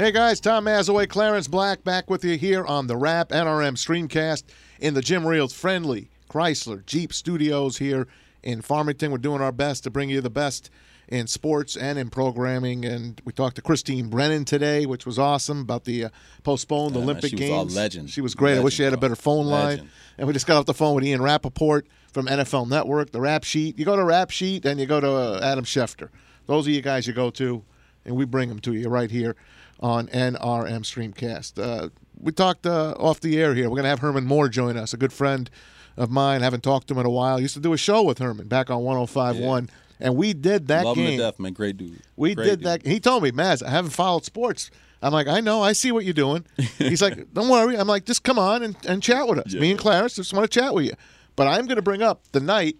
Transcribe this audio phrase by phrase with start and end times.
[0.00, 4.44] Hey guys, Tom Mazawey, Clarence Black back with you here on the Rap NRM Streamcast
[4.80, 8.08] in the Jim Riehl's friendly Chrysler Jeep Studios here
[8.42, 9.12] in Farmington.
[9.12, 10.70] We're doing our best to bring you the best
[11.08, 12.86] in sports and in programming.
[12.86, 16.08] And we talked to Christine Brennan today, which was awesome about the uh,
[16.44, 17.74] postponed Yeah, Olympic she was Games.
[17.74, 18.08] a legend.
[18.08, 18.56] She was great.
[18.56, 19.90] I wish she had a better phone line.
[20.16, 23.44] And we just got off the phone with Ian Rapoport from NFL Network, the Rap
[23.44, 23.78] Sheet.
[23.78, 26.08] You go to Rap Sheet, and you go to uh, Adam Schefter.
[26.46, 27.62] Those are you guys you go to,
[28.06, 29.36] and we bring them to you right here
[29.80, 31.58] on NRM Streamcast.
[31.62, 31.88] Uh,
[32.20, 33.64] we talked uh, off the air here.
[33.64, 35.50] We're going to have Herman Moore join us, a good friend
[35.96, 36.42] of mine.
[36.42, 37.40] Haven't talked to him in a while.
[37.40, 39.68] Used to do a show with Herman back on 105.1.
[40.02, 41.18] And we did that Love him game.
[41.18, 41.52] to death, man.
[41.52, 42.00] Great dude.
[42.16, 42.66] We Great did dude.
[42.66, 42.86] that.
[42.86, 44.70] He told me, Maz, I haven't followed sports.
[45.02, 46.44] I'm like, I know, I see what you're doing.
[46.78, 47.76] He's like, don't worry.
[47.76, 49.52] I'm like, just come on and, and chat with us.
[49.52, 49.60] Yeah.
[49.60, 50.92] Me and Clarence just want to chat with you.
[51.36, 52.76] But I'm going to bring up the night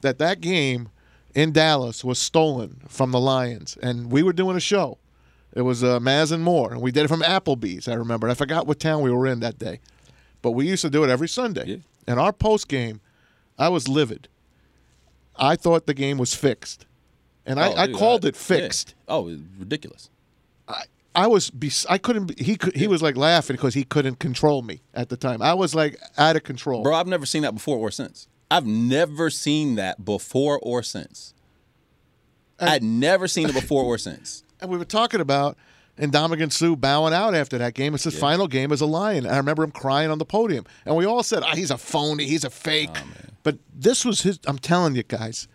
[0.00, 0.88] that that game
[1.34, 4.96] in Dallas was stolen from the Lions, and we were doing a show.
[5.58, 7.88] It was uh, Maz and Moore, and we did it from Applebee's.
[7.88, 8.28] I remember.
[8.28, 9.80] I forgot what town we were in that day,
[10.40, 11.64] but we used to do it every Sunday.
[11.66, 11.76] Yeah.
[12.06, 13.00] And our post game,
[13.58, 14.28] I was livid.
[15.36, 16.86] I thought the game was fixed,
[17.44, 18.94] and I, Oh, I dude, called I- it fixed.
[19.08, 19.14] yeah.
[19.14, 19.24] Oh,
[19.58, 20.10] ridiculous.
[20.68, 20.84] I
[21.14, 24.20] I was bes- I couldn't be- he could he was like laughing because he couldn't
[24.20, 25.42] control me at the time.
[25.42, 26.84] I was like out of control.
[26.84, 28.28] Bro, I've never seen that before or since.
[28.48, 31.34] I've never seen that before or since.
[32.60, 34.44] I'd never seen it before or since.
[34.60, 35.56] And we were talking about
[35.98, 37.94] and Ndamukong Suh bowing out after that game.
[37.94, 39.26] It's his final game as a Lion.
[39.26, 40.64] I remember him crying on the podium.
[40.86, 42.90] And we all said, ah, he's a phony, he's a fake.
[42.94, 43.04] Oh,
[43.42, 45.48] but this was his I'm telling you guys,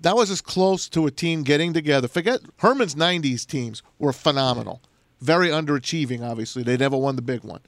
[0.00, 2.08] that was as close to a team getting together.
[2.08, 4.80] Forget Herman's 90s teams were phenomenal.
[5.20, 6.62] Very underachieving, obviously.
[6.62, 7.60] They never won the big one.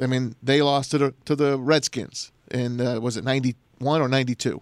[0.00, 4.08] I mean, they lost to the to the Redskins in uh, was it 91 or
[4.08, 4.60] 92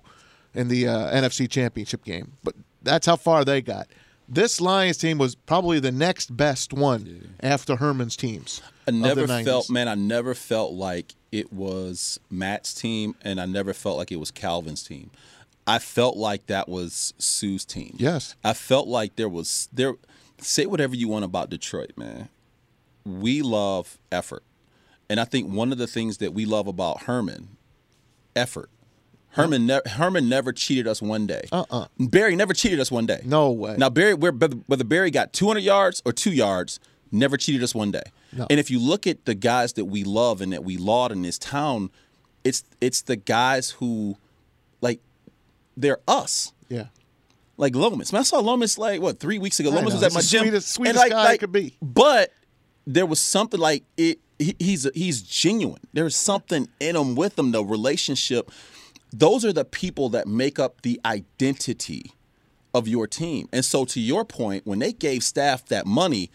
[0.55, 2.33] in the uh, NFC Championship game.
[2.45, 3.89] But that's how far they got.
[4.29, 8.63] This Lions team was probably the next best one after Herman's teams.
[8.87, 9.45] I never 90s.
[9.45, 14.11] felt, man, I never felt like it was Matt's team, and I never felt like
[14.13, 15.11] it was Calvin's team.
[15.67, 17.95] I felt like that was Suh's team.
[17.99, 18.35] Yes.
[18.43, 19.95] I felt like there was there.
[20.39, 22.29] Say whatever you want about Detroit, man.
[23.05, 24.43] We love effort,
[25.09, 27.57] and I think one of the things that we love about Herman,
[28.35, 28.71] effort.
[29.33, 31.49] Herman, ne- Herman never cheated us one day.
[31.53, 31.87] Uh-uh.
[31.99, 33.21] Barry never cheated us one day.
[33.25, 33.77] No way.
[33.79, 36.79] Now Barry, whether Barry got 200 yards or two yards,
[37.11, 38.03] never cheated us one day.
[38.33, 38.47] No.
[38.51, 41.23] And if you look at the guys that we love and that we laud in
[41.23, 41.91] this town,
[42.45, 44.17] it's it's the guys who,
[44.81, 45.01] like,
[45.77, 46.53] they're us.
[46.69, 46.87] Yeah.
[47.59, 49.71] Like Lomas, man, I saw Lomas like what three weeks ago.
[49.71, 50.01] I Lomas know.
[50.01, 50.41] was at my gym.
[50.43, 51.77] sweetest- And, sweetest guy I could be.
[51.83, 52.33] But
[52.87, 54.19] there was something like it.
[54.39, 55.81] He, he's he's genuine.
[55.93, 57.53] There's something in him with him.
[57.53, 58.51] The relationship.
[59.13, 62.13] Those are the people that make up the identity
[62.75, 63.49] of your team.
[63.53, 66.31] And so, to your point, when they gave staff that money,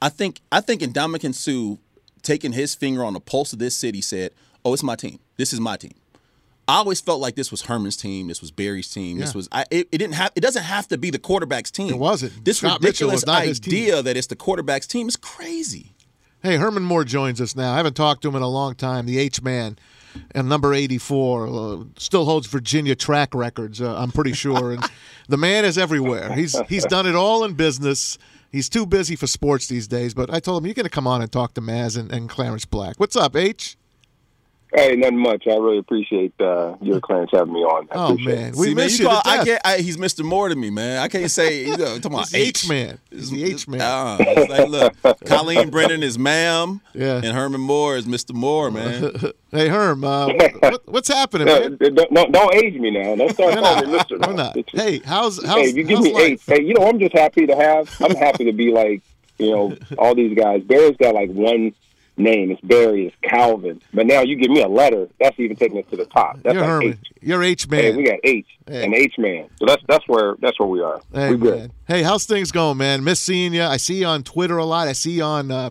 [0.00, 1.78] I think I think in Ndamukong Suh
[2.22, 4.32] taking his finger on the pulse of this city said,
[4.64, 5.18] "Oh, it's my team.
[5.36, 5.94] This is my team."
[6.66, 8.28] I always felt like this was Herman's team.
[8.28, 9.18] This was Barry's team.
[9.18, 9.98] This was I, it, it.
[9.98, 10.32] didn't have.
[10.34, 11.90] It doesn't have to be the quarterback's team.
[11.90, 12.44] It wasn't.
[12.44, 15.92] This Scott ridiculous was idea that it's the quarterback's team is crazy.
[16.42, 17.72] Hey, Herman Moore joins us now.
[17.72, 19.06] I haven't talked to him in a long time.
[19.06, 19.78] The H man,
[20.32, 23.80] and number eighty-four, uh, still holds Virginia track records.
[23.80, 24.84] Uh, I'm pretty sure, and
[25.28, 26.32] the man is everywhere.
[26.34, 28.18] He's he's done it all in business.
[28.50, 30.14] He's too busy for sports these days.
[30.14, 32.28] But I told him you're going to come on and talk to Maz and, and
[32.28, 33.00] Clarence Black.
[33.00, 33.76] What's up, H?
[34.74, 35.46] Hey, nothing much.
[35.46, 37.86] I really appreciate uh, your Clarence having me on.
[37.92, 38.56] I Oh man, it.
[38.56, 39.10] we See, miss you you.
[39.10, 39.46] call, to I death.
[39.46, 39.60] can't.
[39.64, 40.24] I, he's Mr.
[40.24, 40.98] Moore to me, man.
[41.00, 41.64] I can't say.
[41.64, 42.98] You know, talking about H man.
[43.10, 43.80] He's the H man.
[43.80, 44.18] Uh,
[44.48, 47.16] like, look, Colleen Brennan is ma'am, Yeah.
[47.16, 48.34] and Herman Moore is Mr.
[48.34, 49.14] Moore, man.
[49.54, 51.76] Hey Herm, uh, what, what's happening, man?
[51.76, 53.14] don't, don't, don't age me now.
[53.14, 54.10] Don't start We're calling me not.
[54.10, 54.18] Mister.
[54.28, 54.56] We're not.
[54.56, 56.22] It's- Hey, how's how's hey, you give me life?
[56.22, 56.40] eight.
[56.44, 57.88] Hey, you know, I'm just happy to have.
[58.02, 59.02] I'm happy to be like,
[59.38, 60.64] you know, all these guys.
[60.64, 61.72] Barry's got like one
[62.16, 62.50] name.
[62.50, 63.06] It's Barry.
[63.06, 63.80] It's Calvin.
[63.92, 65.08] But now you give me a letter.
[65.20, 66.38] That's even taking it to the top.
[66.42, 66.88] That's You're like Herman.
[66.92, 67.12] H.
[67.20, 67.96] You're H Hey, man.
[67.96, 68.84] we got H Hey.
[68.84, 69.48] and H man.
[69.58, 71.00] So that's that's where that's where we are.
[71.12, 71.58] Hey, we good.
[71.58, 71.72] man.
[71.88, 73.02] Hey, how's things going, man?
[73.04, 73.62] Miss seeing you.
[73.62, 74.88] I see you on Twitter a lot.
[74.88, 75.70] I see you on uh,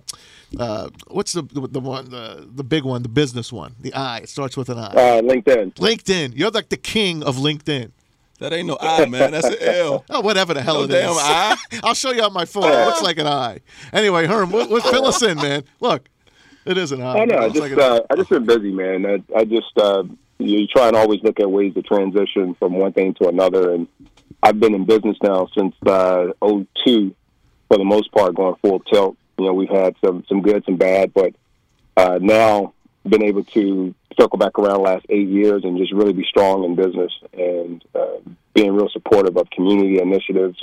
[0.60, 4.20] uh, what's the, the the one the the big one, the business one, the I.
[4.20, 4.88] It starts with an I.
[4.88, 5.74] Uh, LinkedIn.
[5.76, 6.34] LinkedIn.
[6.36, 7.92] You're like the king of LinkedIn.
[8.40, 9.32] That ain't no I, man.
[9.32, 10.04] That's an L.
[10.10, 10.96] Oh, whatever the hell No it is.
[11.02, 11.56] damn I.
[11.84, 12.66] I'll show you on my phone.
[12.66, 13.60] It looks like an I.
[13.94, 15.64] Anyway, Herm, what, what, fill us in, man.
[15.80, 16.10] Look,
[16.66, 17.20] it is an I.
[17.20, 17.38] I know.
[17.38, 19.06] I just like uh, I just been busy, man.
[19.06, 20.04] I, I just uh,
[20.40, 23.88] you try and always look at ways to transition from one thing to another, and
[24.42, 27.16] I've been in business now since uh, '02
[27.68, 29.18] for the most part, going full tilt.
[29.38, 31.34] You know, we've had some some good, some bad, but
[31.98, 32.74] uh, now
[33.08, 36.64] been able to circle back around the last eight years and just really be strong
[36.64, 38.18] in business and uh,
[38.54, 40.62] being real supportive of community initiatives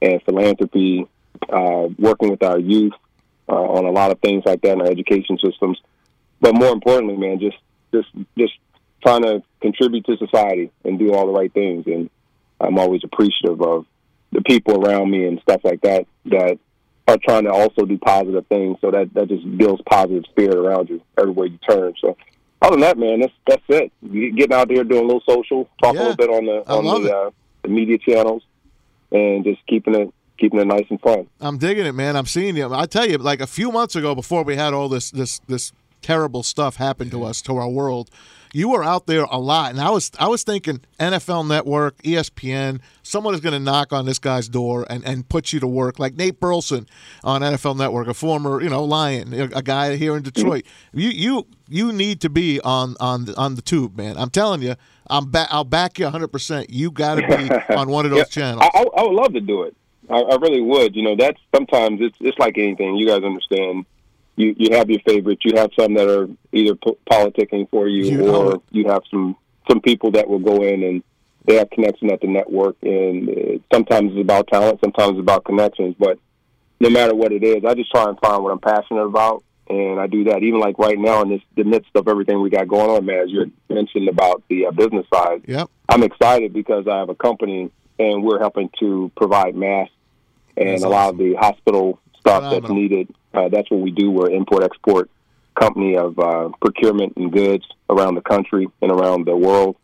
[0.00, 1.06] and philanthropy,
[1.50, 2.94] uh, working with our youth
[3.48, 5.80] uh, on a lot of things like that in our education systems.
[6.40, 7.56] But more importantly, man, just
[7.92, 8.54] just just
[9.02, 11.86] trying to contribute to society and do all the right things.
[11.86, 12.10] And
[12.60, 13.86] I'm always appreciative of
[14.32, 16.58] the people around me and stuff like that that
[17.08, 18.78] are trying to also do positive things.
[18.80, 21.94] So that that just builds positive spirit around you everywhere you turn.
[22.00, 22.16] So
[22.62, 23.92] other than that, man, that's that's it.
[24.36, 27.02] Getting out there doing a little social, talk Yeah, a little bit on the on
[27.02, 27.30] the, uh,
[27.62, 28.42] the media channels,
[29.12, 31.26] and just keeping it keeping it nice and fun.
[31.40, 32.16] I'm digging it, man.
[32.16, 32.72] I'm seeing you.
[32.72, 35.72] I tell you, like a few months ago, before we had all this this this
[36.02, 38.10] terrible stuff happen to us, to our world,
[38.52, 42.80] you were out there a lot, and I was I was thinking NFL Network, ESPN,
[43.02, 45.98] someone is going to knock on this guy's door and and put you to work,
[45.98, 46.86] like Nate Burleson
[47.24, 50.64] on NFL Network, a former you know Lion, a, a guy here in Detroit.
[50.64, 50.98] Mm-hmm.
[50.98, 54.16] You you you need to be on on the, on the tube, man.
[54.16, 54.76] I'm telling you.
[55.08, 55.46] I'm back.
[55.52, 56.26] I'll back you 100.
[56.28, 58.68] percent You got to be on one of those Yeah, channels.
[58.74, 59.76] I, I, I would love to do it.
[60.10, 60.94] I, I really would.
[60.96, 62.96] You know, that's sometimes it's it's like anything.
[62.96, 63.86] You guys understand.
[64.36, 65.42] You you have your favorites.
[65.44, 69.36] You have some that are either po- politicking for you, You or you have some
[69.68, 71.02] some people that will go in and
[71.46, 72.76] they have connection at the network.
[72.82, 75.94] And uh, sometimes it's about talent, sometimes it's about connections.
[75.98, 76.18] But
[76.80, 79.98] no matter what it is, I just try and find what I'm passionate about, and
[79.98, 80.42] I do that.
[80.42, 83.20] Even like right now in this the midst of everything we got going on, man.
[83.20, 85.70] As you mentioned about the uh, business side, Yep.
[85.88, 89.94] I'm excited because I have a company and we're helping to provide masks
[90.56, 93.14] and That's a lot of the hospital stuff that's needed.
[93.32, 94.10] Uh, that's what we do.
[94.10, 95.10] We're an import export
[95.54, 99.76] company of uh, procurement and goods around the country and around the world.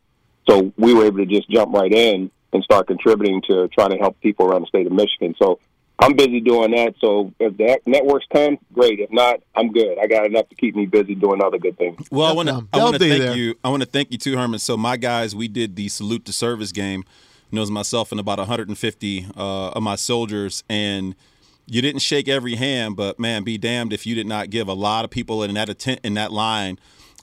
[0.48, 3.96] So we were able to just jump right in and start contributing to trying to
[3.96, 5.34] help people around the state of Michigan.
[5.40, 5.58] So
[5.98, 6.94] I'm busy doing that.
[7.00, 8.98] So if the networks come, great.
[8.98, 9.98] If not, I'm good.
[9.98, 12.06] I got enough to keep me busy doing other good things.
[12.10, 13.36] Well, I want to I want to thank there.
[13.36, 13.54] you.
[13.62, 14.58] I want to thank you too, Herman.
[14.58, 17.04] So my guys, we did the salute to service game.
[17.52, 21.14] Was myself and about 150 uh, of my soldiers, and
[21.66, 24.72] you didn't shake every hand, but man, be damned if you did not give a
[24.72, 26.78] lot of people in that atten- in that line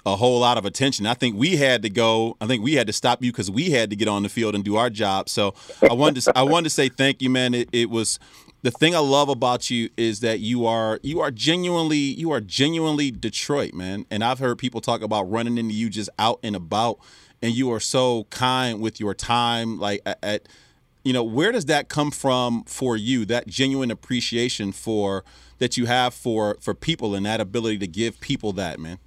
[0.05, 1.05] a whole lot of attention.
[1.05, 2.37] I think we had to go.
[2.39, 4.55] I think we had to stop you because we had to get on the field
[4.55, 5.29] and do our job.
[5.29, 7.53] So I wanted to I wanted to say thank you, man.
[7.53, 8.19] It, it was
[8.61, 12.41] the thing I love about you is that you are you are genuinely you are
[12.41, 14.05] genuinely Detroit, man.
[14.09, 16.99] And I've heard people talk about running into you just out and about,
[17.41, 19.79] and you are so kind with your time.
[19.79, 20.47] Like at,
[21.03, 23.25] you know, where does that come from for you?
[23.25, 25.23] That genuine appreciation for
[25.59, 28.99] that you have for for people and that ability to give people that, man.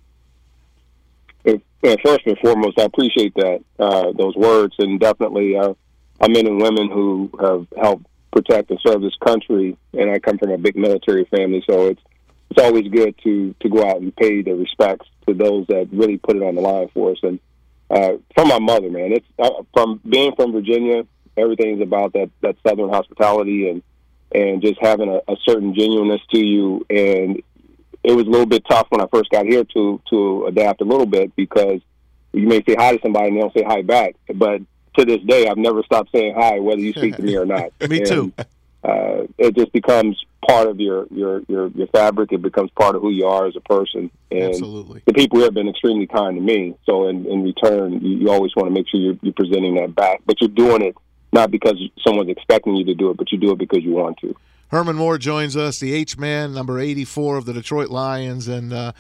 [2.04, 5.74] First and foremost, I appreciate that uh, those words, and definitely uh,
[6.20, 9.76] are men and women who have helped protect and serve this country.
[9.92, 12.00] And I come from a big military family, so it's
[12.50, 16.18] it's always good to to go out and pay the respects to those that really
[16.18, 17.18] put it on the line for us.
[17.24, 17.40] And
[17.92, 21.04] uh, from my mother, man, it's uh, from being from Virginia.
[21.36, 23.82] Everything's about that that Southern hospitality and
[24.34, 27.42] and just having a, a certain genuineness to you and
[28.04, 30.84] it was a little bit tough when I first got here to to adapt a
[30.84, 31.80] little bit because
[32.32, 34.16] you may say hi to somebody and they don't say hi back.
[34.34, 34.62] But
[34.96, 37.72] to this day, I've never stopped saying hi, whether you speak to me or not.
[37.88, 38.32] Me And, too.
[38.82, 42.32] Uh, it just becomes part of your, your your your fabric.
[42.32, 44.10] It becomes part of who you are as a person.
[44.30, 45.02] And Absolutely.
[45.06, 46.74] the people here have been extremely kind to me.
[46.84, 49.94] So in, in return, you, you always want to make sure you're, you're presenting that
[49.94, 50.22] back.
[50.26, 50.96] But you're doing it
[51.32, 51.76] not because
[52.06, 54.34] someone's expecting you to do it, but you do it because you want to.
[54.68, 58.92] Herman Moore joins us, the H man, number 84 of the Detroit Lions, and uh,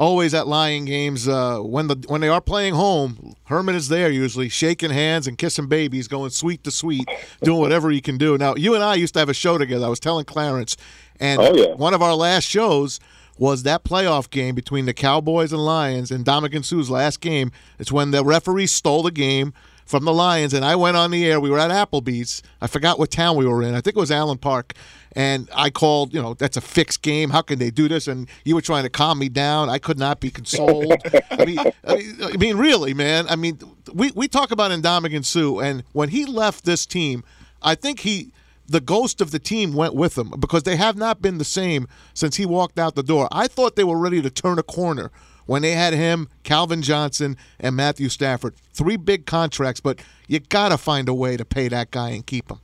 [0.00, 3.34] always at Lion games uh, when the when they are playing home.
[3.44, 7.06] Herman is there usually, shaking hands and kissing babies, going suite to suite,
[7.42, 8.36] doing whatever he can do.
[8.38, 9.84] Now, you and I used to have a show together.
[9.86, 10.76] I was telling Clarence,
[11.20, 11.74] and Oh, yeah.
[11.74, 12.98] one of our last shows
[13.38, 17.52] was that playoff game between the Cowboys and Lions and Ndamukong Suh's last game.
[17.78, 19.52] It's when the referee stole the game
[19.86, 21.40] from the Lions, and I went on the air.
[21.40, 22.42] We were at Applebee's.
[22.60, 23.74] I forgot what town we were in.
[23.74, 24.74] I think it was Allen Park.
[25.16, 27.30] And I called, you know, that's a fixed game.
[27.30, 28.06] How can they do this?
[28.06, 29.68] And you were trying to calm me down.
[29.68, 30.94] I could not be consoled.
[31.30, 33.26] I mean, I mean, I mean, really, man.
[33.28, 33.58] I mean,
[33.92, 37.24] we, we talk about Ndamukong Suh, and when he left this team,
[37.62, 38.32] I think he
[38.70, 41.88] the ghost of the team went with him because they have not been the same
[42.14, 43.26] since he walked out the door.
[43.32, 45.10] I thought they were ready to turn a corner
[45.46, 48.54] when they had him, Calvin Johnson, and Matthew Stafford.
[48.72, 52.24] Three big contracts, but you got to find a way to pay that guy and
[52.24, 52.60] keep him.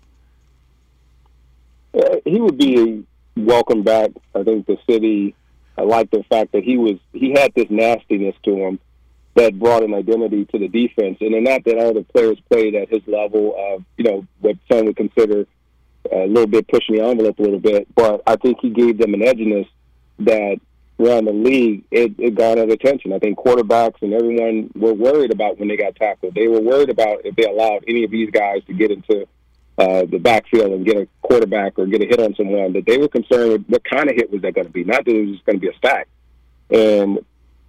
[1.97, 3.05] Uh, he would be
[3.37, 4.11] welcome back.
[4.35, 5.35] I think the city.
[5.79, 8.79] I like the fact that he was he had this nastiness to him
[9.35, 12.89] that brought an identity to the defense, and not that all the players played at
[12.89, 15.47] his level of you know what some would consider
[16.13, 19.15] a little bit pushing the envelope a little bit, but I think he gave them
[19.15, 19.69] an edginess
[20.21, 20.61] that
[20.99, 23.13] around the league it, it garnered attention.
[23.13, 26.35] I think quarterbacks and everyone were worried about when they got tackled.
[26.35, 29.27] They were worried about if they allowed any of these guys to get into
[29.79, 32.99] uh, the backfield and get a quarterback or get a hit on someone, that they
[32.99, 35.27] were concerned with what kind of hit was that going to be, not that it
[35.27, 36.09] was just going to be a sack.
[36.71, 37.25] And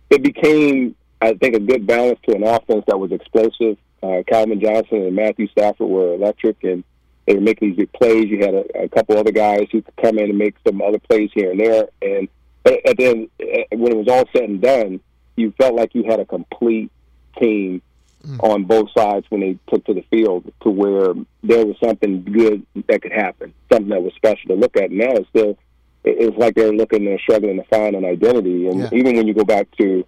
[0.10, 3.78] it became, I think, a good balance to an offense that was explosive.
[4.02, 6.84] Uh, Calvin Johnson and Matthew Stafford were electric, and
[7.26, 8.26] they were making these big plays.
[8.26, 11.00] You had a, a couple other guys who could come in and make some other
[11.00, 11.90] plays here and there.
[12.02, 12.30] And
[12.66, 13.30] at the end,
[13.72, 15.02] when it was all said and done,
[15.36, 16.92] you felt like you had a complete
[17.40, 17.82] team
[18.26, 18.42] mm.
[18.44, 22.66] on both sides when they took to the field to where there was something good
[22.88, 24.92] that could happen, something that was special to look at.
[24.92, 25.58] Now it's still,
[26.04, 28.68] it's like they're looking and struggling to find an identity.
[28.68, 28.90] And yeah.
[28.94, 30.06] even when you go back to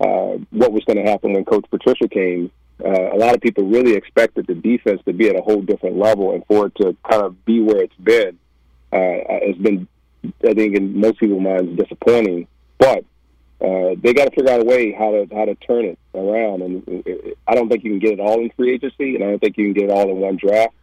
[0.00, 2.50] uh, what was going to happen when Coach Patricia came,
[2.84, 5.96] uh, a lot of people really expected the defense to be at a whole different
[5.96, 8.38] level and for it to kind of be where it's been.
[8.92, 9.86] Uh, it's been,
[10.24, 12.48] I think, in most people's minds, disappointing.
[12.78, 13.04] But
[13.62, 16.62] uh, they got to figure out a way how to how to turn it around.
[16.62, 17.04] And
[17.46, 19.56] I don't think you can get it all in free agency, and I don't think
[19.56, 20.74] you can get it all in one draft.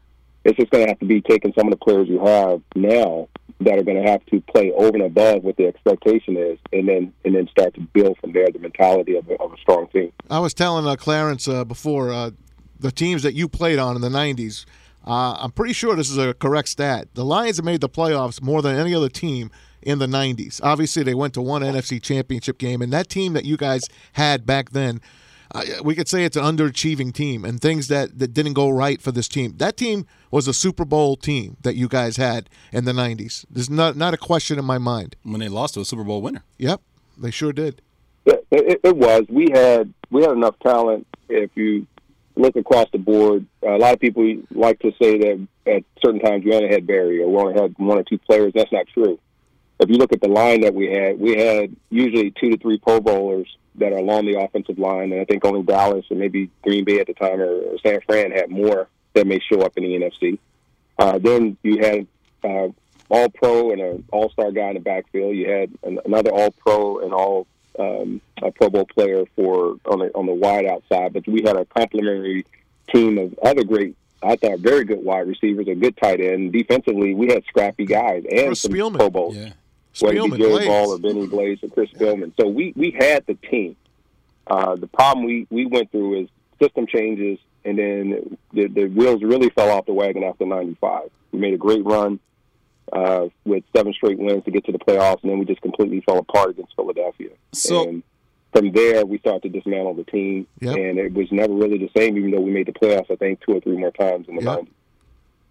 [0.46, 3.28] It's just going to have to be taking some of the players you have now
[3.60, 6.88] that are going to have to play over and above what the expectation is, and
[6.88, 9.88] then and then start to build from there the mentality of a, of a strong
[9.88, 10.14] team.
[10.30, 12.32] I was telling uh, Clarence uh, before uh,
[12.80, 14.66] the teams that you played on in the '90s.
[15.06, 17.08] Uh, I'm pretty sure this is a correct stat.
[17.14, 19.50] The Lions have made the playoffs more than any other team
[19.82, 20.60] in the 90s.
[20.64, 24.46] Obviously, they went to one NFC championship game, and that team that you guys had
[24.46, 25.02] back then,
[25.52, 29.02] uh, we could say it's an underachieving team and things that, that didn't go right
[29.02, 29.56] for this team.
[29.58, 33.46] That team was a Super Bowl team that you guys had in the 90s.
[33.50, 35.16] There's not, not a question in my mind.
[35.24, 36.44] When they lost to a Super Bowl winner.
[36.58, 36.82] Yep,
[37.18, 37.82] they sure did.
[38.26, 39.24] It, it, it was.
[39.30, 41.08] We had we had enough talent.
[41.30, 41.88] If you
[42.36, 46.44] look across the board, a lot of people like to say that at certain times
[46.46, 48.52] we only had Barry or we only had one or two players.
[48.54, 49.20] That's not true
[49.80, 52.78] if you look at the line that we had, we had usually two to three
[52.78, 56.50] Pro Bowlers that are along the offensive line, and I think only Dallas and maybe
[56.62, 59.78] Green Bay at the time or, or San Fran had more that may show up
[59.78, 60.38] in the NFC.
[60.98, 62.08] Uh, then you had
[62.44, 62.68] uh,
[63.10, 65.36] All Pro and an All Star guy in the backfield.
[65.36, 67.48] You had an, another All Pro and All
[67.80, 71.14] um, a Pro Bowl player for on the on the wide outside.
[71.14, 72.46] But we had a complementary
[72.94, 76.52] team of other great I thought very good wide receivers, a good tight end.
[76.52, 78.98] Defensively, we had scrappy guys and Chris some Spielman.
[78.98, 79.38] Pro Bowls.
[79.38, 79.54] Yeah
[80.08, 82.34] be Jerry Ball or Benny Blades or Chris Spielman.
[82.39, 83.75] So we we had the team.
[84.48, 86.29] Uh, the problem we we went through is
[86.62, 91.10] system changes, and then the, the wheels really fell off the wagon after '95.
[91.32, 92.20] We made a great run
[92.91, 96.01] uh, with seven straight wins to get to the playoffs, and then we just completely
[96.01, 97.29] fell apart against Philadelphia.
[97.53, 97.88] So.
[97.88, 98.03] And
[98.51, 100.75] from there, we started to dismantle the team, yep.
[100.75, 102.18] and it was never really the same.
[102.18, 104.41] Even though we made the playoffs, I think two or three more times in the
[104.41, 104.62] yep.
[104.62, 104.68] 90s.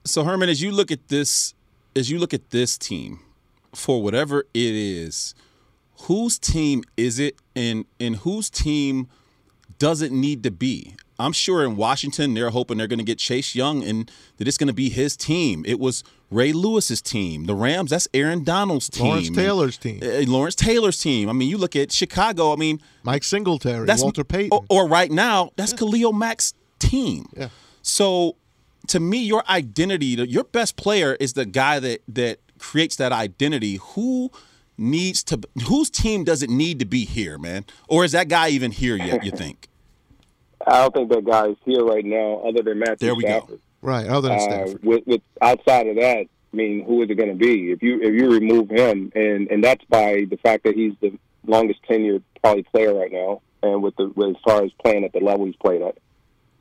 [0.05, 1.55] So Herman, as you look at this,
[1.95, 3.21] as you look at this team,
[3.75, 5.35] for whatever it is,
[6.03, 9.09] whose team is it and and whose team
[9.79, 10.95] does it need to be?
[11.21, 14.57] I'm sure in Washington they're hoping they're going to get Chase Young and that it's
[14.57, 15.65] going to be his team.
[15.67, 17.47] It was Ray Lewis's team.
[17.47, 19.07] The Rams, that's Aaron Donald's team.
[19.07, 20.01] Lawrence Taylor's team.
[20.03, 21.29] Uh, Lawrence Taylor's team.
[21.29, 22.53] I mean, you look at Chicago.
[22.53, 24.51] I mean, Mike Singletary, that's, Walter Payton.
[24.53, 25.79] Or, or right now, that's yeah.
[25.79, 27.27] Khalil Mack's team.
[27.37, 27.49] Yeah.
[27.83, 28.37] So,
[28.89, 33.77] to me, your identity, your best player is the guy that that creates that identity,
[33.95, 34.31] who
[34.77, 37.65] needs to whose team does it need to be here, man?
[37.89, 39.69] Or is that guy even here yet, you think?
[40.67, 43.49] I don't think that guy is here right now other than Matthew There we Stafford.
[43.49, 43.59] go.
[43.81, 44.85] Right, other than uh, Stafford.
[44.85, 47.71] With, with outside of that, I mean, who is it going to be?
[47.71, 51.17] If you if you remove him, and and that's by the fact that he's the
[51.47, 55.13] longest tenured probably player right now, and with the with, as far as playing at
[55.13, 55.97] the level he's played at,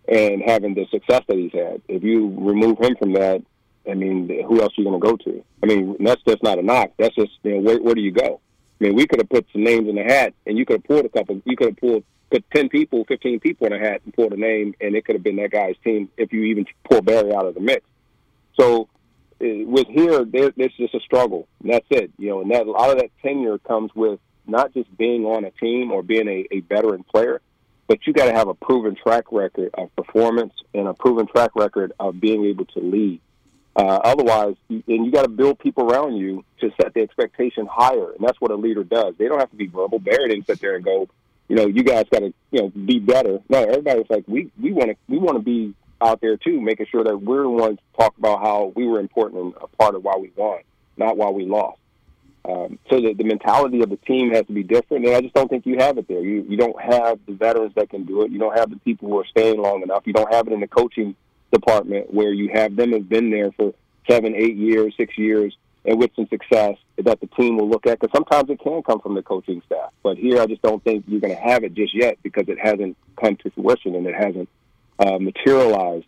[0.08, 1.82] and having the success that he's had.
[1.88, 3.42] If you remove him from that,
[3.90, 5.44] I mean, who else are you going to go to?
[5.64, 6.92] I mean, that's just not a knock.
[6.98, 8.40] That's just, you know, where, where do you go?
[8.80, 10.84] I mean, we could have put some names in the hat, and you could have
[10.84, 11.42] pulled a couple.
[11.46, 14.38] You could have pulled put ten people, fifteen people in a hat, and pulled a
[14.38, 17.46] name, and it could have been that guy's team if you even pull Barry out
[17.46, 17.86] of the mix.
[18.60, 18.90] So
[19.42, 21.48] uh, with here, there, there's just a struggle.
[21.62, 22.12] And that's it.
[22.18, 25.46] You know, and that a lot of that tenure comes with not just being on
[25.46, 27.42] a team or being a, a veteran player,
[27.88, 31.52] but you got to have a proven track record of performance and a proven track
[31.56, 33.22] record of being able to lead.
[33.78, 38.12] Uh, otherwise, and you got to build people around you to set the expectation higher,
[38.12, 39.14] and that's what a leader does.
[39.20, 40.00] They don't have to be verbal.
[40.00, 41.08] Barry didn't sit there and go,
[41.48, 43.40] you know, you guys got to, you know, be better.
[43.50, 46.88] No, everybody's like, we we want to we want to be out there too, making
[46.88, 49.94] sure that we're the ones to talk about how we were important and a part
[49.94, 50.60] of why we won,
[50.98, 51.80] not why we lost.
[52.46, 55.36] Um, so the, the mentality of the team has to be different, and I just
[55.36, 56.22] don't think you have it there.
[56.22, 58.32] You you don't have the veterans that can do it.
[58.32, 60.02] You don't have the people who are staying long enough.
[60.06, 61.16] You don't have it in the coaching
[61.52, 63.74] department where you have them have been there for
[64.10, 68.00] seven, eight years, six years, and with some success that the team will look at.
[68.00, 71.06] Because sometimes it can come from the coaching staff, but here I just don't think
[71.08, 74.16] you're going to have it just yet because it hasn't come to fruition and it
[74.16, 74.50] hasn't
[75.00, 76.06] uh, materialized.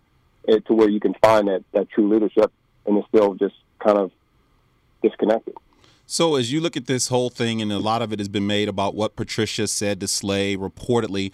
[0.48, 2.51] it to where you can find that that true leadership,
[2.86, 4.12] and it's still just kind of
[5.01, 5.55] disconnected.
[6.05, 8.48] So as you look at this whole thing, and a lot of it has been
[8.48, 11.31] made about what Patricia said to Slay reportedly,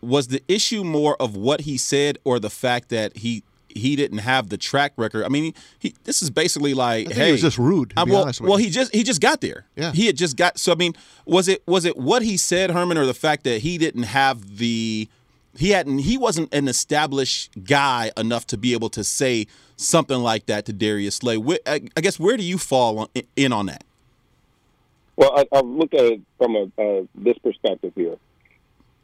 [0.00, 4.18] was the issue more of what he said or the fact that he he didn't
[4.18, 5.24] have the track record?
[5.24, 7.90] I mean, he, this is basically like, I think hey, he was just rude.
[7.90, 9.66] To I- be well, honest with well, he just he just got there.
[9.76, 9.92] Yeah.
[9.92, 10.58] he had just got.
[10.58, 13.60] So I mean, was it was it what he said, Herman, or the fact that
[13.60, 15.08] he didn't have the
[15.56, 20.46] he hadn't he wasn't an established guy enough to be able to say something like
[20.46, 21.36] that to Darius Slay.
[21.66, 23.84] I, I guess where do you fall on, in on that?
[25.16, 28.16] Well, I, I've looked at it from a, uh, this perspective here.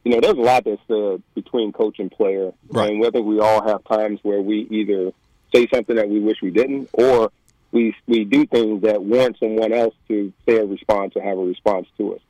[0.06, 2.90] You know, there's a lot that's uh, between coach and player, Right.
[2.90, 5.10] and whether we all have times where we either
[5.52, 7.32] say something that we wish we didn't, or
[7.72, 11.44] we we do things that warrant someone else to say a response or have a
[11.44, 12.20] response to us.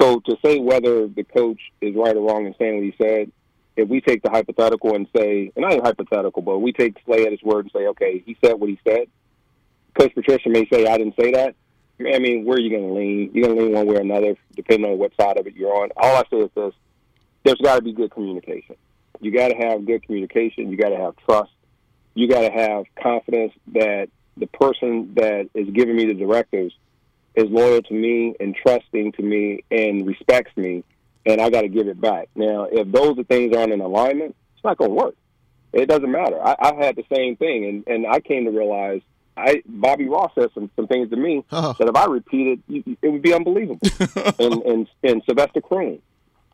[0.00, 3.30] So to say whether the coach is right or wrong in saying what he said,
[3.76, 7.24] if we take the hypothetical and say, and not even hypothetical, but we take Slay
[7.24, 9.06] at his word and say, okay, he said what he said.
[9.96, 11.54] Coach Patricia may say, I didn't say that.
[12.00, 13.30] I mean, where are you going to lean?
[13.32, 15.72] You're going to lean one way or another, depending on what side of it you're
[15.72, 15.90] on.
[15.96, 16.74] All I say is this:
[17.44, 18.76] there's got to be good communication.
[19.20, 20.70] You got to have good communication.
[20.70, 21.50] You got to have trust.
[22.14, 26.74] You got to have confidence that the person that is giving me the directives
[27.34, 30.84] is loyal to me and trusting to me and respects me,
[31.24, 32.28] and I got to give it back.
[32.34, 35.14] Now, if those are things aren't in alignment, it's not going to work.
[35.72, 36.38] It doesn't matter.
[36.44, 39.00] I, I had the same thing, and, and I came to realize
[39.34, 41.74] I Bobby Ross said some, some things to me Oh.
[41.78, 43.80] that if I repeated, you- it would be unbelievable.
[44.38, 46.00] and, and and Sylvester Croom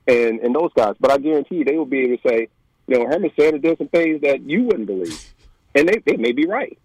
[0.08, 0.94] and and those guys.
[0.98, 2.48] But I guarantee you, they will be able to say,
[2.88, 5.32] you know, Herman said or did some things that you wouldn't believe,
[5.74, 6.76] and they, they may be right.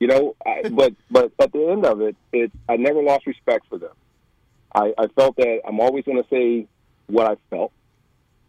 [0.00, 3.66] You know, I, but but at the end of it, it I never lost respect
[3.68, 3.92] for them.
[4.74, 6.66] I, I felt that I'm always going to say
[7.08, 7.72] what I felt,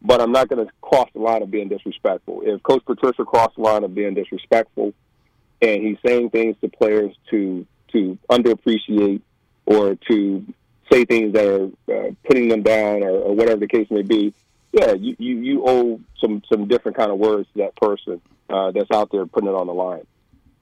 [0.02, 2.44] but I'm not going to cross the line of being disrespectful.
[2.46, 4.94] If Coach Patricia crossed the line of being disrespectful,
[5.62, 9.22] and he's saying things to players to to underappreciate
[9.66, 10.46] or to
[10.92, 14.34] say things that are uh, putting them down or, or whatever the case may be,
[14.72, 18.72] yeah, you, you, you owe some some different kind of words to that person uh,
[18.72, 20.06] that's out there putting it on the line.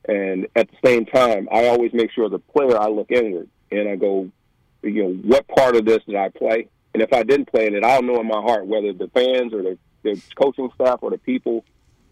[0.07, 3.87] And at the same time, I always make sure the player I look inward and
[3.87, 4.29] I go,
[4.81, 6.67] you know, what part of this did I play?
[6.93, 9.53] And if I didn't play in it, I'll know in my heart whether the fans
[9.53, 11.63] or the, the coaching staff or the people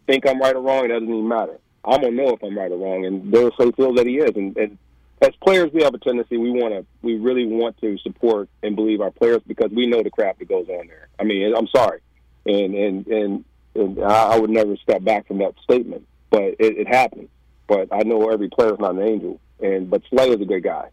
[0.06, 0.86] think I'm right or wrong.
[0.86, 1.60] It doesn't even matter.
[1.84, 4.36] I'm gonna know if I'm right or wrong, and they'll say feel that he is.
[4.36, 4.78] And, and
[5.22, 8.76] as players, we have a tendency we want to, we really want to support and
[8.76, 11.08] believe our players because we know the crap that goes on there.
[11.20, 12.02] I mean, I'm sorry,
[12.46, 16.58] and and and, and I, I would never step back from that statement, but it,
[16.60, 17.30] it happens.
[17.68, 20.64] But I know every player is not an angel, and but Slay is a good
[20.64, 20.90] guy,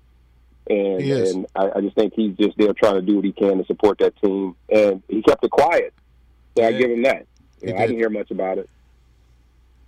[0.70, 3.58] and and I, I just think he's just there trying to do what he can
[3.58, 5.92] to support that team, and he kept it quiet.
[6.56, 7.26] So I give him that.
[7.60, 7.86] You know, I did.
[7.88, 8.70] didn't hear much about it.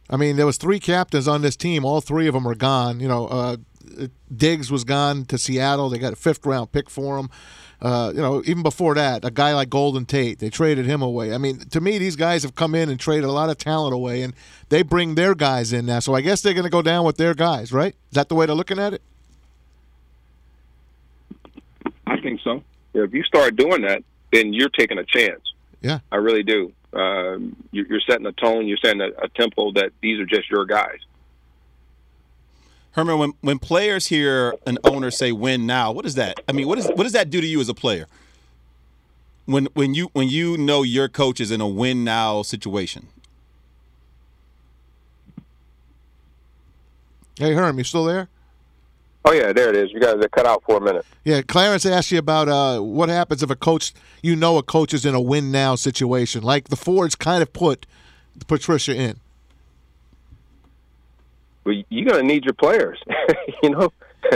[0.09, 1.85] I mean, there was three captains on this team.
[1.85, 3.01] All three of them are gone.
[3.01, 3.57] You know, uh,
[4.35, 5.89] Diggs was gone to Seattle.
[5.89, 7.31] They got a fifth round pick for him.
[7.81, 11.35] Uh, you know, even before that, a guy like Golden Tate, they traded him away.
[11.35, 13.93] I mean, to me, these guys have come in and traded a lot of talent
[13.95, 14.33] away, and
[14.71, 15.99] they bring their guys in now.
[15.99, 17.95] So I guess they're going to go down with their guys, right?
[18.11, 19.03] Is that the way they're looking at it?
[22.07, 22.63] I think so.
[22.95, 25.41] If you start doing that, then you're taking a chance.
[25.83, 25.99] Yeah.
[26.11, 26.73] I really do.
[26.93, 28.67] Um, you- you're setting a tone.
[28.67, 30.99] You're setting a, a tempo that these are just your guys.
[32.97, 36.41] Herman, when when players hear an owner say "win now," what is that?
[36.49, 38.07] I mean, what is what does that do to you as a player?
[39.45, 43.09] When when you when you know your coach is in a win now situation.
[47.39, 48.29] Hey, Herm, you still there?
[49.27, 49.93] Oh yeah, there it is.
[49.93, 51.05] You guys are cut out for a minute.
[51.23, 54.95] Yeah, Clarence asked you about uh, what happens if a coach, you know, a coach
[54.95, 57.85] is in a win now situation, like the Fords kind of put
[58.47, 59.21] Patricia in.
[61.67, 62.99] But you're going to need your players.
[63.63, 63.93] you know,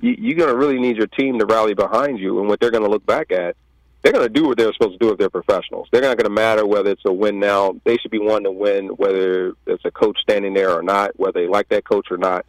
[0.00, 2.38] You- you're going to really need your team to rally behind you.
[2.38, 3.56] And what they're going to look back at,
[4.02, 5.88] they're going to do what they're supposed to do if they're professionals.
[5.90, 7.80] They're not going to matter whether it's a win now.
[7.84, 11.40] They should be one to win, whether it's a coach standing there or not, whether
[11.40, 12.44] they like that coach or not.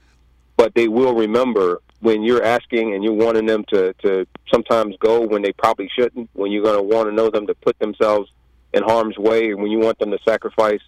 [0.58, 5.22] But they will remember when you're asking and you're wanting them to, to sometimes go
[5.22, 8.30] when they probably shouldn't, when you're going to want to know them to put themselves
[8.74, 10.82] in harm's way, and when you want them to sacrifice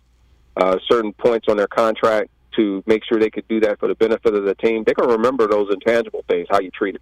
[0.58, 3.96] uh, certain points on their contract to make sure they could do that for the
[3.96, 7.02] benefit of the team, they're going to remember those intangible things, how you treated.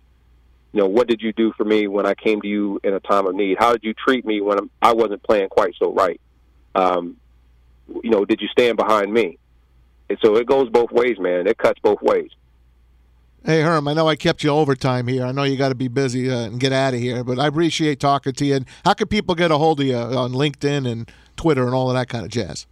[0.72, 3.00] You know, what did you do for me when I came to you in a
[3.00, 3.58] time of need?
[3.58, 6.20] How did you treat me when I wasn't playing quite so right?
[6.76, 7.18] Um,
[8.04, 9.38] you know, did you stand behind me?
[10.10, 11.48] And so it goes both ways, man.
[11.48, 12.30] It cuts both ways.
[13.46, 15.24] Hey, Herm, I know I kept you overtime here.
[15.24, 17.48] I know you got to be busy uh, and get out of here, but I
[17.48, 18.56] appreciate talking to you.
[18.56, 21.90] And how can people get a hold of you on LinkedIn and Twitter and all
[21.90, 22.66] of that kind of jazz?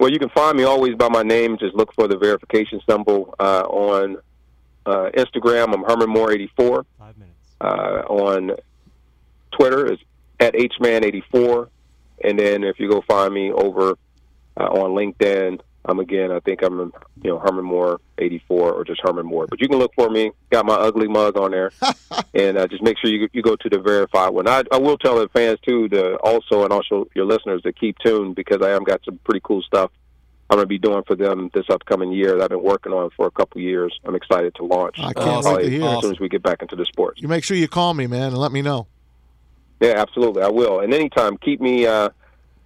[0.00, 1.58] Well, you can find me always by my name.
[1.58, 4.16] Just look for the verification symbol uh, on
[4.86, 5.74] uh, Instagram.
[5.74, 6.86] I'm Herman Moore 84.
[6.98, 7.36] Five minutes.
[7.60, 8.56] Uh, on
[9.52, 9.98] Twitter is
[10.40, 11.68] at hman84,
[12.24, 13.98] and then if you go find me over
[14.56, 16.30] uh, on LinkedIn, I'm again.
[16.30, 16.78] I think I'm
[17.22, 19.46] you know Herman Moore 84 or just Herman Moore.
[19.48, 20.30] But you can look for me.
[20.50, 21.72] Got my ugly mug on there,
[22.34, 24.46] and uh, just make sure you you go to the verified one.
[24.46, 27.98] I, I will tell the fans too to also and also your listeners to keep
[27.98, 29.90] tuned because I am got some pretty cool stuff
[30.50, 33.10] I'm going to be doing for them this upcoming year that I've been working on
[33.16, 33.96] for a couple years.
[34.04, 34.96] I'm excited to launch.
[34.98, 35.54] I can't Awesome.
[35.54, 35.84] wait to hear.
[35.84, 37.22] as soon as we get back into the sports.
[37.22, 38.88] You make sure you call me, man, and let me know.
[39.80, 40.80] Yeah, absolutely, I will.
[40.80, 42.10] And anytime, keep me uh,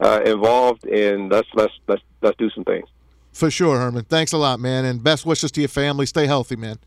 [0.00, 2.88] uh, involved, and let's let's let's let's do some things.
[3.34, 4.04] For sure, Herman.
[4.04, 6.06] Thanks a lot, man, and best wishes to your family.
[6.06, 6.78] Stay healthy, man.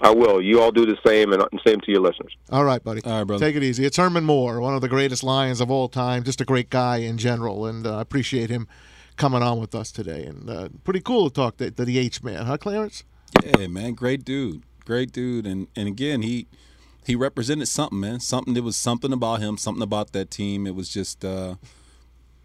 [0.00, 0.40] I will.
[0.40, 2.36] You all do the same, and and same to your listeners.
[2.50, 3.02] All right, buddy.
[3.02, 3.44] All right, brother.
[3.44, 3.84] Take it easy.
[3.84, 6.22] It's Herman Moore, one of the greatest Lions of all time.
[6.22, 8.68] Just a great guy in general, and uh, I appreciate him
[9.16, 10.24] coming on with us today.
[10.24, 13.02] And uh, pretty cool to talk to, to the H man, huh, Clarence?
[13.44, 16.46] Yeah, man, great dude, great dude, and and again he
[17.04, 18.20] he represented something, man.
[18.20, 20.66] Something there was something about him, something about that team.
[20.66, 21.56] It was just, uh,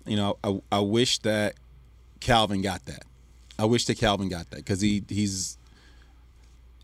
[0.08, 1.54] you know, I I wish that
[2.24, 3.04] Calvin got that.
[3.60, 5.58] I wish that Calvin got that because he he's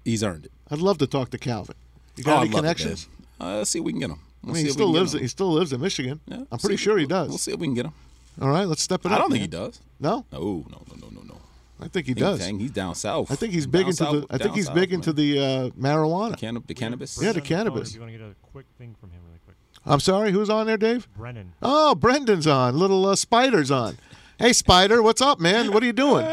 [0.05, 0.51] he's earned it.
[0.69, 1.75] I'd love to talk to Calvin.
[2.15, 3.07] You Oh, got I any love it, connections?
[3.39, 4.19] Uh, let's see if we can get him.
[4.47, 5.13] I mean, he still lives.
[5.13, 6.19] He still lives in Michigan.
[6.27, 7.29] Yeah, I'm pretty see- sure he does.
[7.29, 7.93] We'll see if we can get him.
[8.41, 9.13] All right, let's step it up.
[9.13, 9.79] I don't think he does.
[9.99, 11.37] No, No, no, no, no, no, no.
[11.81, 12.39] I think he He- does.
[12.39, 13.31] dang, he's down south.
[13.31, 14.33] I think he's big Down into south- the.
[14.33, 14.95] I think he's south, big man.
[14.99, 16.37] into the uh, marijuana.
[16.37, 17.17] Canna- the cannabis.
[17.21, 17.93] Yeah, the Brendan on phone cannabis.
[17.95, 19.55] You want to get a quick thing from him, really quick.
[19.85, 21.07] I'm sorry, who's on there, Dave?
[21.17, 21.53] Brennan.
[21.61, 22.77] Oh, Brendan's on.
[22.77, 23.97] Little uh, Spider's on.
[24.39, 25.73] Hey, Spider, what's up, man?
[25.73, 26.25] What are you doing?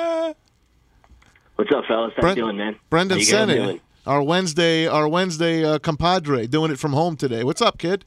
[1.57, 2.13] What's up, fellas?
[2.15, 2.77] How Brent- you doing, man?
[2.89, 3.81] Brendan doing?
[4.07, 7.43] our Wednesday, our Wednesday uh, compadre, doing it from home today.
[7.43, 8.05] What's up, kid?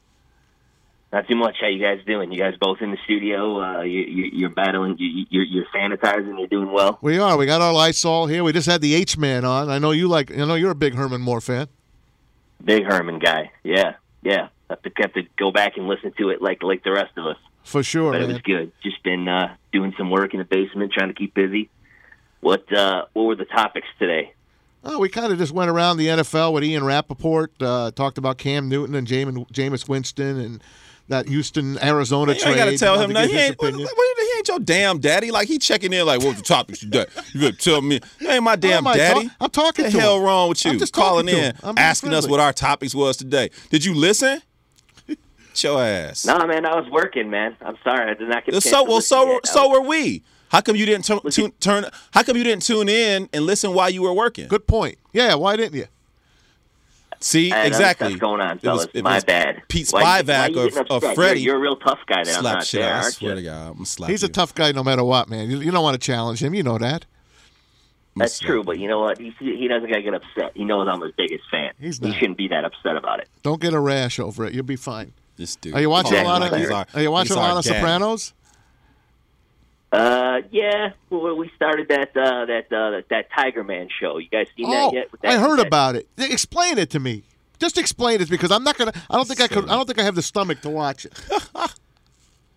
[1.12, 1.56] Not too much.
[1.60, 2.32] How you guys doing?
[2.32, 3.60] You guys both in the studio?
[3.60, 4.96] Uh, you, you, you're battling.
[4.98, 6.38] You, you're, you're sanitizing.
[6.38, 6.98] You're doing well.
[7.02, 7.36] We are.
[7.36, 8.42] We got our Lysol here.
[8.42, 9.68] We just had the H man on.
[9.68, 10.32] I know you like.
[10.32, 11.68] I know you're a big Herman Moore fan.
[12.64, 13.50] Big Herman guy.
[13.64, 14.48] Yeah, yeah.
[14.70, 17.26] Have to have to go back and listen to it like like the rest of
[17.26, 17.36] us.
[17.64, 18.72] For sure, But it was good.
[18.82, 21.68] Just been uh, doing some work in the basement, trying to keep busy.
[22.40, 24.32] What uh, what were the topics today?
[24.82, 28.38] Oh, we kind of just went around the NFL with Ian Rapoport, uh, talked about
[28.38, 30.62] Cam Newton and Jamin, Jameis Winston and
[31.08, 32.50] that Houston Arizona You trade.
[32.52, 33.30] ain't gotta tell him to nothing.
[33.30, 35.30] get He ain't, what, what- he ain't your damn daddy.
[35.32, 37.04] Like he checking in, like, what's the topics today?
[37.34, 38.00] You better tell me.
[38.20, 39.24] You ain't my damn am I daddy.
[39.26, 40.22] talk- I'm talking the to hell him.
[40.22, 40.70] wrong with you?
[40.70, 41.56] I'm just Calling in, him.
[41.62, 43.50] I'm asking us what our topics was today.
[43.70, 44.40] Did you listen?
[45.50, 46.24] Get your ass.
[46.24, 47.56] No, man, I was working, man.
[47.60, 48.54] I'm sorry, I did not get.
[48.54, 49.40] a chance so to well, listen so yet.
[49.44, 50.22] I so were we.
[50.48, 51.86] How come you didn't turn, tune, turn?
[52.12, 54.48] How come you didn't tune in and listen while you were working?
[54.48, 54.98] Good point.
[55.12, 55.86] Yeah, why didn't you?
[57.22, 58.08] See, I exactly.
[58.10, 59.62] Stuff going on, It was- it My was bad.
[59.68, 61.14] Pete Why- why Spivak you or, getting or?
[61.14, 61.40] Freddie.
[61.40, 62.24] You're, you're a real tough guy.
[62.24, 62.80] That I'm slap not shit.
[62.80, 63.36] there, I swear you?
[63.36, 64.28] to God, I'm gonna slap He's you.
[64.28, 65.50] a tough guy no matter what, man.
[65.50, 66.54] You, you don't want to challenge him.
[66.54, 67.04] You know that.
[68.16, 69.18] That's true, but you know what?
[69.18, 70.52] He he doesn't gotta get upset.
[70.54, 71.72] He knows I'm his biggest fan.
[71.78, 73.28] He's he shouldn't be that upset about it.
[73.42, 74.52] Don't get a rash over it.
[74.54, 75.12] You'll be fine.
[75.40, 75.74] This dude.
[75.74, 77.78] Are you watching a lot of- He's our- Are you watching a lot of daddy.
[77.78, 78.34] Sopranos?
[79.90, 84.18] Uh, yeah, well, we started that uh, that uh, that, that Tiger Man show.
[84.18, 85.08] You guys seen Oh, that yet?
[85.22, 86.06] That, I heard that- about it.
[86.18, 87.22] Explain it to me.
[87.58, 88.92] Just explain it because I'm not gonna.
[89.08, 89.64] I don't think I could.
[89.64, 91.12] I don't think I have the stomach to watch it.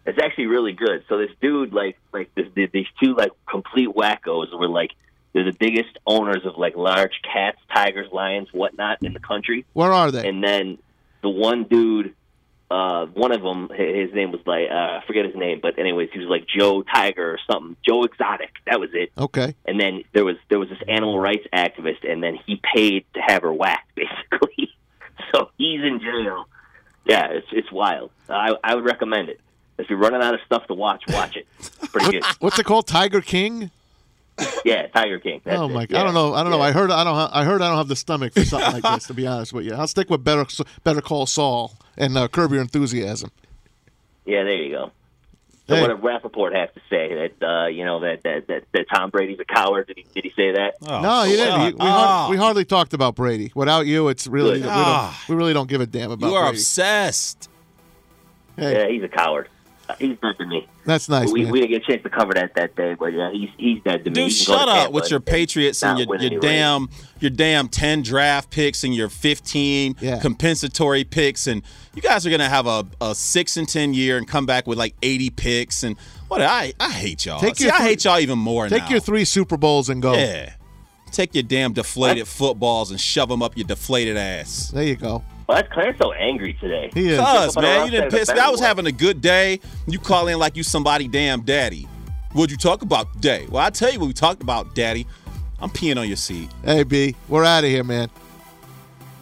[0.06, 1.06] It's actually really good.
[1.08, 4.92] So this dude, like, like this, these two like complete wackos were like
[5.32, 9.64] they're the biggest owners of like large cats, tigers, lions, whatnot in the country.
[9.72, 10.28] Where are they?
[10.28, 10.78] And then
[11.22, 12.14] the one dude,
[12.72, 16.10] uh, one of them, his name was like uh, I forget his name, but anyways,
[16.12, 18.50] he was like Joe Tiger or something, Joe Exotic.
[18.66, 19.12] That was it.
[19.18, 19.56] Okay.
[19.66, 23.22] And then there was there was this animal rights activist, and then he paid to
[23.22, 24.74] have her whacked, basically.
[25.34, 26.46] so he's in jail.
[27.06, 28.12] Yeah, it's it's wild.
[28.30, 29.40] I I would recommend it.
[29.78, 31.48] If you're running out of stuff to watch, watch it.
[31.60, 32.24] It's pretty good.
[32.40, 32.88] What's it called?
[32.88, 33.72] Tiger King?
[34.66, 35.42] Yeah, Tiger King.
[35.44, 35.74] That's oh it.
[35.74, 35.88] my!
[35.90, 36.00] Yeah.
[36.02, 36.34] I don't know.
[36.34, 36.58] I don't know.
[36.58, 36.64] Yeah.
[36.64, 36.90] I heard.
[36.92, 37.16] I don't.
[37.16, 37.62] ha- I heard.
[37.62, 39.08] I don't have the stomach for something like this.
[39.08, 40.46] To be honest with you, I'll stick with Better
[40.84, 43.30] Better Call Saul and uh, Curb Your Enthusiasm.
[44.26, 44.92] Yeah, there you go.
[45.68, 45.82] So Hey.
[45.82, 47.14] what did Rapoport have to say?
[47.40, 49.88] That uh, you know that, that that that Tom Brady's a coward?
[49.88, 50.76] Did he did he say that?
[50.88, 51.60] Oh, no, he didn't.
[51.62, 52.30] He- we, har- up.
[52.32, 53.52] we hardly talked about Brady.
[53.56, 54.64] Without you, it's really Good.
[54.66, 55.24] we, Ah.
[55.28, 56.58] don't, we really don't give a damn about You are Brady.
[56.58, 57.50] obsessed.
[58.58, 59.50] Hey, Yeah, he's a coward.
[60.00, 60.68] He's dead to me.
[60.86, 61.52] that's nice, we, man.
[61.52, 64.04] we didn't get a chance to cover that that day, but yeah, he's he's dead
[64.06, 64.14] to me.
[64.16, 67.30] Dude, He can go shut up with your Patriots and your, your any damn your
[67.32, 70.20] damn ten draft picks and your fifteen Yeah.
[70.22, 71.62] compensatory picks, and
[71.94, 74.78] you guys are gonna have a, a six and ten year and come back with
[74.78, 75.98] like eighty picks and
[76.30, 76.42] what?
[76.42, 77.40] I I hate y'all.
[77.42, 78.90] Take See, your I three- hate y'all even more Take now.
[78.90, 80.14] your three Super Bowls and go.
[80.14, 80.54] yeah.
[81.12, 84.70] Take your damn deflated footballs and shove them up your deflated ass.
[84.74, 85.24] There you go.
[85.46, 86.90] Why is Clarence so angry today?
[86.94, 87.20] He is.
[87.20, 88.40] Cuz, man, you didn't piss me.
[88.40, 89.60] I was having a good day.
[89.88, 91.88] You call in like you somebody damn daddy.
[92.32, 93.46] What'd you talk about today?
[93.50, 95.06] Well, I tell you what we talked about, Daddy.
[95.60, 96.50] I'm peeing on your seat.
[96.66, 98.10] Hey, B, we're out of here, man.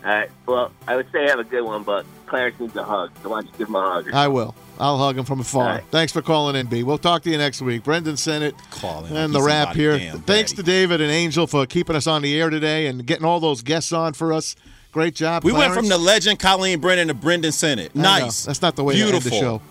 [0.04, 0.30] All right.
[0.48, 3.12] Well, I would say have a good one, but Clarence needs a hug.
[3.22, 4.14] So why don't you give him a hug?
[4.14, 4.56] I will.
[4.80, 5.64] I'll hug him from afar.
[5.64, 5.84] All right.
[5.92, 6.82] Thanks for calling in, B.
[6.82, 7.84] We'll talk to you next week.
[7.84, 10.00] Brendan Sennett Calling and the he's wrap here.
[10.00, 10.56] Thanks daddy.
[10.56, 13.62] to David and Angel for keeping us on the air today and getting all those
[13.62, 14.56] guests on for us.
[14.92, 15.44] Great job.
[15.44, 17.96] We went from the legend Colleen Brennan to Brendan Sennett.
[17.96, 18.46] Nice.
[18.46, 19.40] That's not the way to end the beautiful.
[19.40, 19.62] show.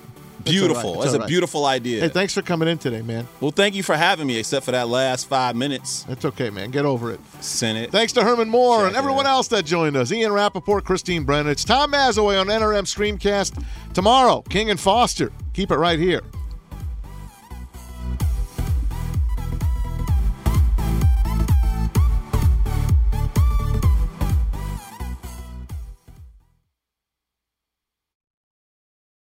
[0.44, 0.90] Beautiful.
[0.90, 1.02] all right.
[1.02, 2.00] That's all a beautiful idea.
[2.00, 3.28] Hey, thanks for coming in today, man.
[3.40, 6.70] well, thank you for having me, except for that last five minutes, That's okay, man.
[6.70, 7.20] Get over it.
[7.40, 7.90] Senate.
[7.90, 10.10] Thanks to Herman Moore Check and everyone else that joined us.
[10.10, 11.52] Ian Rapoport, Christine Brennan.
[11.52, 13.62] It's Tom Mazawey on NRM Streamcast.
[13.92, 15.30] Tomorrow, King and Foster.
[15.52, 16.22] Keep it right here